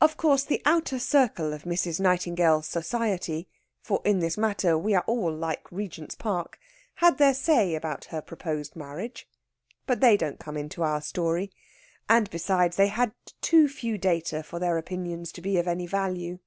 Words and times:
Of 0.00 0.16
course, 0.16 0.44
the 0.44 0.62
outer 0.64 0.98
circle 0.98 1.52
of 1.52 1.64
Mrs. 1.64 2.00
Nightingale's 2.00 2.66
society 2.66 3.46
(for 3.82 4.00
in 4.02 4.20
this 4.20 4.38
matter 4.38 4.78
we 4.78 4.94
are 4.94 5.04
all 5.06 5.30
like 5.30 5.70
Regents 5.70 6.14
Park) 6.14 6.58
had 6.94 7.18
their 7.18 7.34
say 7.34 7.74
about 7.74 8.06
her 8.06 8.22
proposed 8.22 8.76
marriage. 8.76 9.28
But 9.86 10.00
they 10.00 10.16
don't 10.16 10.40
come 10.40 10.56
into 10.56 10.82
our 10.82 11.02
story; 11.02 11.52
and 12.08 12.30
besides, 12.30 12.78
they 12.78 12.88
had 12.88 13.12
too 13.42 13.68
few 13.68 13.98
data 13.98 14.42
for 14.42 14.58
their 14.58 14.78
opinions 14.78 15.32
to 15.32 15.42
be 15.42 15.58
of 15.58 15.68
any 15.68 15.86
value. 15.86 16.38